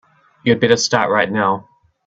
[0.43, 1.69] You'd better start right now.